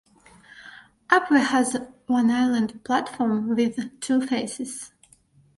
Upwey 1.11 1.41
has 1.45 1.77
one 2.07 2.31
island 2.31 2.83
platform 2.83 3.55
with 3.55 3.99
two 3.99 4.19
faces. 4.25 4.91